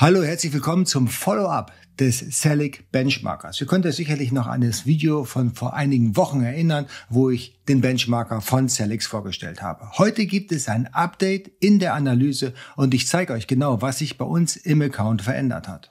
Hallo, 0.00 0.22
herzlich 0.22 0.52
willkommen 0.52 0.86
zum 0.86 1.08
Follow-up 1.08 1.72
des 1.98 2.20
Selic 2.20 2.92
Benchmarkers. 2.92 3.60
Ihr 3.60 3.66
könnt 3.66 3.84
euch 3.84 3.96
sicherlich 3.96 4.30
noch 4.30 4.46
an 4.46 4.60
das 4.60 4.86
Video 4.86 5.24
von 5.24 5.52
vor 5.56 5.74
einigen 5.74 6.16
Wochen 6.16 6.40
erinnern, 6.40 6.86
wo 7.08 7.30
ich 7.30 7.58
den 7.68 7.80
Benchmarker 7.80 8.40
von 8.40 8.68
Celix 8.68 9.08
vorgestellt 9.08 9.60
habe. 9.60 9.90
Heute 9.98 10.26
gibt 10.26 10.52
es 10.52 10.68
ein 10.68 10.86
Update 10.94 11.50
in 11.58 11.80
der 11.80 11.94
Analyse 11.94 12.54
und 12.76 12.94
ich 12.94 13.08
zeige 13.08 13.32
euch 13.32 13.48
genau, 13.48 13.82
was 13.82 13.98
sich 13.98 14.18
bei 14.18 14.24
uns 14.24 14.54
im 14.54 14.82
Account 14.82 15.22
verändert 15.22 15.66
hat. 15.66 15.90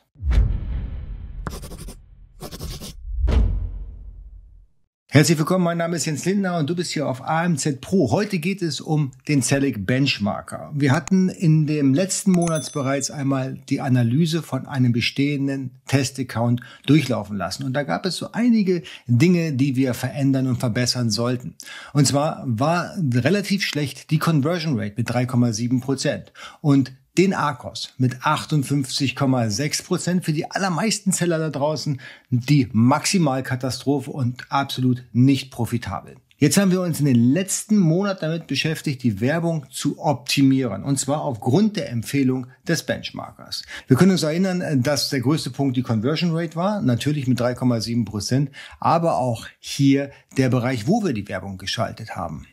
Herzlich 5.09 5.37
willkommen, 5.37 5.63
mein 5.63 5.77
Name 5.77 5.95
ist 5.95 6.05
Jens 6.05 6.25
Lindner 6.25 6.57
und 6.57 6.69
du 6.69 6.75
bist 6.75 6.91
hier 6.91 7.07
auf 7.07 7.23
AMZ 7.23 7.79
Pro. 7.79 8.11
Heute 8.11 8.39
geht 8.39 8.61
es 8.61 8.81
um 8.81 9.13
den 9.29 9.41
Celic 9.41 9.85
Benchmarker. 9.85 10.69
Wir 10.75 10.91
hatten 10.91 11.29
in 11.29 11.65
dem 11.65 11.93
letzten 11.93 12.31
Monat 12.31 12.69
bereits 12.73 13.09
einmal 13.09 13.57
die 13.69 13.79
Analyse 13.79 14.43
von 14.43 14.67
einem 14.67 14.91
bestehenden 14.91 15.71
Testaccount 15.87 16.59
durchlaufen 16.85 17.37
lassen. 17.37 17.63
Und 17.63 17.71
da 17.71 17.83
gab 17.83 18.05
es 18.05 18.18
so 18.18 18.33
einige 18.33 18.83
Dinge, 19.07 19.54
die 19.54 19.77
wir 19.77 19.93
verändern 19.93 20.46
und 20.46 20.57
verbessern 20.57 21.10
sollten. 21.10 21.55
Und 21.93 22.05
zwar 22.05 22.43
war 22.46 22.91
relativ 23.13 23.63
schlecht 23.63 24.11
die 24.11 24.19
Conversion 24.19 24.77
Rate 24.77 24.96
mit 24.97 25.10
3,7 25.10 25.79
Prozent. 25.79 26.33
Und 26.60 26.91
den 27.17 27.33
Arcos 27.33 27.93
mit 27.97 28.17
58,6 28.17 29.83
Prozent 29.83 30.25
für 30.25 30.33
die 30.33 30.49
allermeisten 30.49 31.11
Seller 31.11 31.39
da 31.39 31.49
draußen 31.49 31.99
die 32.30 32.69
Maximalkatastrophe 32.71 34.11
und 34.11 34.45
absolut 34.49 35.03
nicht 35.13 35.52
profitabel. 35.52 36.16
Jetzt 36.39 36.57
haben 36.57 36.69
wir 36.69 36.81
uns 36.81 36.99
in 36.99 37.07
den 37.07 37.33
letzten 37.33 37.80
Monaten 37.80 38.21
damit 38.21 38.45
beschäftigt, 38.45 39.02
die 39.02 39.21
Werbung 39.21 39.66
zu 39.71 39.97
optimieren. 39.97 40.83
Und 40.83 40.99
zwar 40.99 41.23
aufgrund 41.23 41.77
der 41.77 41.89
Empfehlung 41.89 42.45
des 42.67 42.83
Benchmarkers. 42.83 43.63
Wir 43.88 43.97
können 43.97 44.11
uns 44.11 44.21
erinnern, 44.21 44.83
dass 44.83 45.09
der 45.09 45.21
größte 45.21 45.49
Punkt 45.49 45.77
die 45.77 45.81
Conversion 45.81 46.35
Rate 46.35 46.55
war, 46.55 46.83
natürlich 46.83 47.25
mit 47.25 47.41
3,7 47.41 48.05
Prozent, 48.05 48.52
aber 48.79 49.17
auch 49.17 49.47
hier 49.57 50.11
der 50.37 50.49
Bereich, 50.49 50.85
wo 50.85 51.03
wir 51.03 51.13
die 51.13 51.27
Werbung 51.27 51.57
geschaltet 51.57 52.15
haben. 52.15 52.45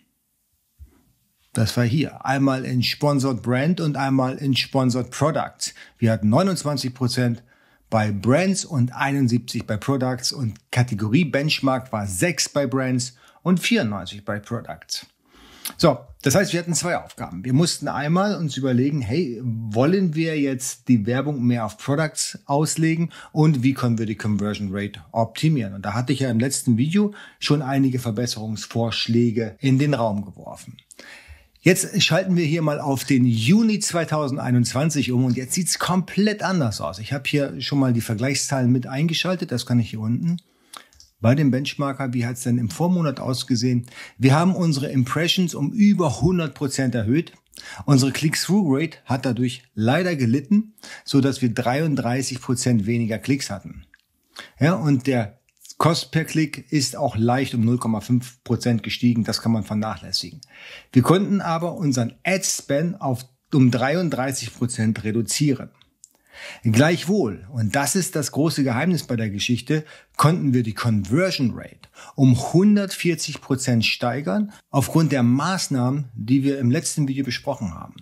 Das 1.54 1.76
war 1.76 1.84
hier. 1.84 2.26
Einmal 2.26 2.64
in 2.64 2.82
Sponsored 2.82 3.40
Brand 3.40 3.80
und 3.80 3.96
einmal 3.96 4.36
in 4.38 4.56
Sponsored 4.56 5.12
Products. 5.12 5.72
Wir 5.98 6.10
hatten 6.10 6.28
29 6.28 6.92
Prozent 6.92 7.44
bei 7.88 8.10
Brands 8.10 8.64
und 8.64 8.92
71 8.92 9.64
bei 9.64 9.76
Products 9.76 10.32
und 10.32 10.58
Kategorie 10.72 11.24
Benchmark 11.24 11.92
war 11.92 12.08
6 12.08 12.48
bei 12.48 12.66
Brands 12.66 13.14
und 13.42 13.60
94 13.60 14.24
bei 14.24 14.40
Products. 14.40 15.06
So, 15.76 15.98
das 16.22 16.34
heißt, 16.34 16.52
wir 16.52 16.58
hatten 16.60 16.74
zwei 16.74 16.98
Aufgaben. 16.98 17.44
Wir 17.44 17.52
mussten 17.52 17.86
einmal 17.86 18.34
uns 18.36 18.56
überlegen, 18.56 19.00
hey, 19.00 19.40
wollen 19.44 20.16
wir 20.16 20.38
jetzt 20.38 20.88
die 20.88 21.06
Werbung 21.06 21.44
mehr 21.44 21.64
auf 21.64 21.78
Products 21.78 22.40
auslegen 22.46 23.10
und 23.30 23.62
wie 23.62 23.74
können 23.74 23.98
wir 23.98 24.06
die 24.06 24.16
Conversion 24.16 24.70
Rate 24.72 25.00
optimieren? 25.12 25.74
Und 25.74 25.84
da 25.86 25.94
hatte 25.94 26.12
ich 26.12 26.20
ja 26.20 26.30
im 26.30 26.40
letzten 26.40 26.76
Video 26.76 27.14
schon 27.38 27.62
einige 27.62 28.00
Verbesserungsvorschläge 28.00 29.56
in 29.60 29.78
den 29.78 29.94
Raum 29.94 30.24
geworfen. 30.24 30.76
Jetzt 31.64 32.02
schalten 32.02 32.36
wir 32.36 32.44
hier 32.44 32.60
mal 32.60 32.78
auf 32.78 33.04
den 33.04 33.24
Juni 33.24 33.78
2021 33.78 35.12
um 35.12 35.24
und 35.24 35.38
jetzt 35.38 35.54
sieht's 35.54 35.78
komplett 35.78 36.42
anders 36.42 36.82
aus. 36.82 36.98
Ich 36.98 37.14
habe 37.14 37.24
hier 37.26 37.58
schon 37.62 37.78
mal 37.78 37.94
die 37.94 38.02
Vergleichszahlen 38.02 38.70
mit 38.70 38.86
eingeschaltet, 38.86 39.50
das 39.50 39.64
kann 39.64 39.80
ich 39.80 39.88
hier 39.88 40.00
unten. 40.00 40.36
Bei 41.22 41.34
dem 41.34 41.50
Benchmarker, 41.50 42.12
wie 42.12 42.26
hat's 42.26 42.42
denn 42.42 42.58
im 42.58 42.68
Vormonat 42.68 43.18
ausgesehen? 43.18 43.86
Wir 44.18 44.34
haben 44.34 44.54
unsere 44.54 44.90
Impressions 44.90 45.54
um 45.54 45.72
über 45.72 46.16
100 46.16 46.52
Prozent 46.52 46.94
erhöht. 46.94 47.32
Unsere 47.86 48.12
Click-Through-Rate 48.12 48.98
hat 49.06 49.24
dadurch 49.24 49.62
leider 49.74 50.16
gelitten, 50.16 50.74
so 51.02 51.22
dass 51.22 51.40
wir 51.40 51.48
33 51.48 52.42
Prozent 52.42 52.84
weniger 52.84 53.16
Klicks 53.16 53.48
hatten. 53.48 53.86
Ja, 54.60 54.74
und 54.74 55.06
der 55.06 55.38
Kost 55.84 56.12
per 56.12 56.24
Klick 56.24 56.72
ist 56.72 56.96
auch 56.96 57.14
leicht 57.14 57.54
um 57.54 57.60
0,5 57.60 58.36
Prozent 58.42 58.82
gestiegen. 58.82 59.22
Das 59.22 59.42
kann 59.42 59.52
man 59.52 59.64
vernachlässigen. 59.64 60.40
Wir 60.94 61.02
konnten 61.02 61.42
aber 61.42 61.74
unseren 61.74 62.14
Ad-Spend 62.24 63.02
auf 63.02 63.26
um 63.52 63.70
33 63.70 64.54
Prozent 64.54 65.04
reduzieren. 65.04 65.68
Gleichwohl, 66.62 67.46
und 67.52 67.76
das 67.76 67.96
ist 67.96 68.16
das 68.16 68.32
große 68.32 68.64
Geheimnis 68.64 69.02
bei 69.02 69.16
der 69.16 69.28
Geschichte, 69.28 69.84
konnten 70.16 70.54
wir 70.54 70.62
die 70.62 70.72
Conversion 70.72 71.52
Rate 71.54 71.90
um 72.14 72.34
140 72.34 73.42
Prozent 73.42 73.84
steigern 73.84 74.52
aufgrund 74.70 75.12
der 75.12 75.22
Maßnahmen, 75.22 76.06
die 76.14 76.44
wir 76.44 76.60
im 76.60 76.70
letzten 76.70 77.08
Video 77.08 77.26
besprochen 77.26 77.74
haben. 77.74 77.96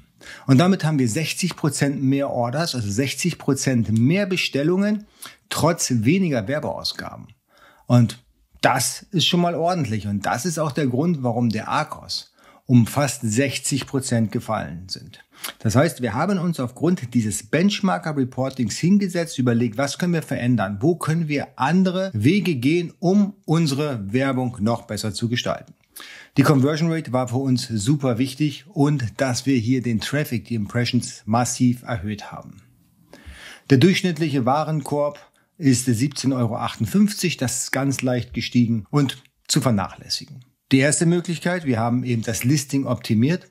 Und 0.47 0.59
damit 0.59 0.85
haben 0.85 1.01
wir 1.01 1.09
60 1.09 1.57
Prozent 1.57 2.01
mehr 2.01 2.31
Orders, 2.31 2.77
also 2.77 2.89
60 2.89 3.39
Prozent 3.39 3.91
mehr 3.99 4.27
Bestellungen, 4.27 5.07
trotz 5.49 5.91
weniger 5.91 6.47
Werbeausgaben. 6.47 7.27
Und 7.93 8.25
das 8.63 9.05
ist 9.11 9.27
schon 9.27 9.43
mal 9.43 9.55
ordentlich. 9.55 10.07
Und 10.07 10.25
das 10.25 10.47
ist 10.47 10.59
auch 10.59 10.73
der 10.73 10.87
Grund, 10.87 11.23
warum 11.23 11.51
der 11.51 11.69
Arcos 11.69 12.33
um 12.65 12.87
fast 12.87 13.21
60 13.21 13.87
Prozent 13.87 14.33
gefallen 14.33 14.89
sind. 14.89 15.23
Das 15.59 15.77
heißt, 15.77 16.01
wir 16.01 16.15
haben 16.15 16.39
uns 16.39 16.59
aufgrund 16.59 17.13
dieses 17.13 17.43
Benchmarker 17.43 18.17
Reportings 18.17 18.79
hingesetzt, 18.79 19.39
überlegt, 19.39 19.77
was 19.77 19.99
können 19.99 20.15
wir 20.15 20.23
verändern? 20.23 20.79
Wo 20.81 20.97
können 20.97 21.29
wir 21.29 21.49
andere 21.57 22.11
Wege 22.15 22.55
gehen, 22.55 22.95
um 22.99 23.35
unsere 23.45 24.11
Werbung 24.11 24.57
noch 24.61 24.87
besser 24.87 25.13
zu 25.13 25.29
gestalten? 25.29 25.75
Die 26.39 26.45
Conversion 26.45 26.91
Rate 26.91 27.13
war 27.13 27.29
für 27.29 27.37
uns 27.37 27.69
super 27.69 28.17
wichtig 28.17 28.65
und 28.69 29.21
dass 29.21 29.45
wir 29.45 29.59
hier 29.59 29.83
den 29.83 30.01
Traffic, 30.01 30.47
die 30.47 30.55
Impressions 30.55 31.25
massiv 31.27 31.83
erhöht 31.83 32.33
haben. 32.33 32.63
Der 33.69 33.77
durchschnittliche 33.77 34.47
Warenkorb 34.47 35.32
ist 35.59 35.89
17,58 35.89 36.35
Euro. 36.35 37.37
Das 37.39 37.63
ist 37.63 37.73
ganz 37.73 38.03
leicht 38.03 38.35
gestiegen 38.35 38.87
und 38.91 39.23
zu 39.49 39.61
vernachlässigen. 39.61 40.45
Die 40.73 40.79
erste 40.79 41.07
Möglichkeit, 41.07 41.67
wir 41.67 41.79
haben 41.79 42.05
eben 42.05 42.23
das 42.23 42.45
Listing 42.45 42.87
optimiert. 42.87 43.49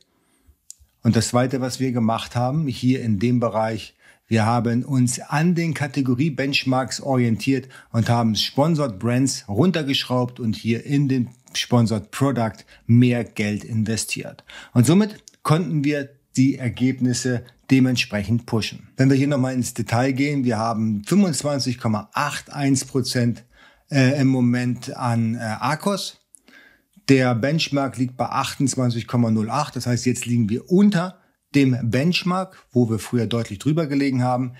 Und 1.03 1.15
das 1.15 1.29
zweite, 1.29 1.61
was 1.61 1.79
wir 1.79 1.91
gemacht 1.91 2.35
haben, 2.35 2.67
hier 2.67 3.01
in 3.01 3.19
dem 3.19 3.39
Bereich, 3.39 3.95
wir 4.27 4.45
haben 4.45 4.83
uns 4.83 5.19
an 5.19 5.55
den 5.55 5.73
Kategorie-Benchmarks 5.73 7.01
orientiert 7.01 7.67
und 7.91 8.09
haben 8.09 8.35
Sponsored 8.35 8.97
Brands 8.97 9.43
runtergeschraubt 9.47 10.39
und 10.39 10.55
hier 10.55 10.85
in 10.85 11.09
den 11.09 11.29
Sponsored 11.53 12.11
Product 12.11 12.65
mehr 12.87 13.23
Geld 13.23 13.63
investiert. 13.63 14.43
Und 14.73 14.85
somit 14.85 15.21
konnten 15.43 15.83
wir 15.83 16.09
die 16.37 16.55
Ergebnisse 16.55 17.43
dementsprechend 17.71 18.45
pushen. 18.45 18.89
Wenn 18.97 19.09
wir 19.09 19.17
hier 19.17 19.27
nochmal 19.27 19.53
ins 19.53 19.73
Detail 19.73 20.11
gehen, 20.11 20.43
wir 20.43 20.57
haben 20.57 21.01
25,81 21.07 22.87
Prozent 22.87 23.45
äh, 23.89 24.19
im 24.19 24.27
Moment 24.27 24.95
an 24.95 25.35
äh, 25.35 25.39
Arcos. 25.39 26.19
Der 27.09 27.33
Benchmark 27.33 27.97
liegt 27.97 28.17
bei 28.17 28.29
28,08. 28.29 29.73
Das 29.73 29.87
heißt, 29.87 30.05
jetzt 30.05 30.25
liegen 30.25 30.49
wir 30.49 30.69
unter 30.69 31.19
dem 31.55 31.77
Benchmark, 31.89 32.65
wo 32.71 32.89
wir 32.89 32.99
früher 32.99 33.27
deutlich 33.27 33.59
drüber 33.59 33.87
gelegen 33.87 34.23
haben. 34.23 34.53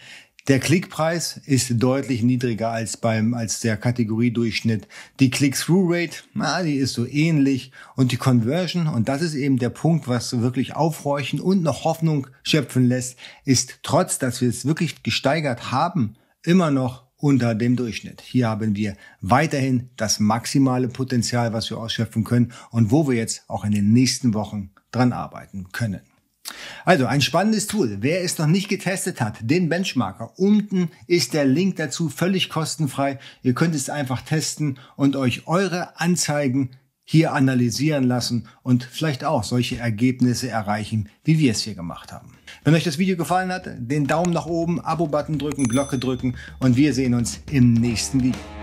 Der 0.47 0.59
Klickpreis 0.59 1.37
ist 1.45 1.71
deutlich 1.75 2.23
niedriger 2.23 2.71
als 2.71 2.97
beim, 2.97 3.35
als 3.35 3.59
der 3.59 3.77
Kategoriedurchschnitt. 3.77 4.87
Die 5.19 5.29
Click-Through-Rate, 5.29 6.23
na, 6.33 6.63
die 6.63 6.77
ist 6.77 6.93
so 6.93 7.05
ähnlich. 7.05 7.71
Und 7.95 8.11
die 8.11 8.17
Conversion, 8.17 8.87
und 8.87 9.07
das 9.07 9.21
ist 9.21 9.35
eben 9.35 9.59
der 9.59 9.69
Punkt, 9.69 10.07
was 10.07 10.41
wirklich 10.41 10.75
aufhorchen 10.75 11.39
und 11.39 11.61
noch 11.61 11.83
Hoffnung 11.83 12.25
schöpfen 12.41 12.87
lässt, 12.87 13.19
ist 13.45 13.79
trotz, 13.83 14.17
dass 14.17 14.41
wir 14.41 14.49
es 14.49 14.65
wirklich 14.65 15.03
gesteigert 15.03 15.71
haben, 15.71 16.15
immer 16.43 16.71
noch 16.71 17.05
unter 17.17 17.53
dem 17.53 17.75
Durchschnitt. 17.75 18.21
Hier 18.21 18.49
haben 18.49 18.75
wir 18.75 18.97
weiterhin 19.21 19.91
das 19.95 20.19
maximale 20.19 20.87
Potenzial, 20.87 21.53
was 21.53 21.69
wir 21.69 21.77
ausschöpfen 21.77 22.23
können 22.23 22.51
und 22.71 22.89
wo 22.89 23.07
wir 23.07 23.15
jetzt 23.15 23.43
auch 23.47 23.63
in 23.63 23.73
den 23.73 23.93
nächsten 23.93 24.33
Wochen 24.33 24.71
dran 24.91 25.13
arbeiten 25.13 25.67
können. 25.71 26.01
Also 26.85 27.05
ein 27.05 27.21
spannendes 27.21 27.67
Tool. 27.67 27.97
Wer 28.01 28.23
es 28.23 28.37
noch 28.37 28.47
nicht 28.47 28.69
getestet 28.69 29.21
hat, 29.21 29.37
den 29.41 29.69
Benchmarker. 29.69 30.33
Unten 30.37 30.89
ist 31.07 31.33
der 31.33 31.45
Link 31.45 31.77
dazu 31.77 32.09
völlig 32.09 32.49
kostenfrei. 32.49 33.19
Ihr 33.43 33.53
könnt 33.53 33.75
es 33.75 33.89
einfach 33.89 34.21
testen 34.21 34.79
und 34.95 35.15
euch 35.15 35.47
eure 35.47 35.99
Anzeigen 35.99 36.71
hier 37.03 37.33
analysieren 37.33 38.05
lassen 38.05 38.47
und 38.63 38.83
vielleicht 38.83 39.25
auch 39.25 39.43
solche 39.43 39.77
Ergebnisse 39.77 40.49
erreichen, 40.49 41.09
wie 41.23 41.39
wir 41.39 41.51
es 41.51 41.61
hier 41.61 41.75
gemacht 41.75 42.13
haben. 42.13 42.37
Wenn 42.63 42.73
euch 42.73 42.85
das 42.85 42.97
Video 42.97 43.17
gefallen 43.17 43.51
hat, 43.51 43.67
den 43.77 44.07
Daumen 44.07 44.31
nach 44.31 44.45
oben, 44.45 44.79
Abo-Button 44.79 45.37
drücken, 45.37 45.65
Glocke 45.65 45.99
drücken 45.99 46.35
und 46.59 46.77
wir 46.77 46.93
sehen 46.93 47.13
uns 47.13 47.41
im 47.51 47.73
nächsten 47.73 48.23
Video. 48.23 48.60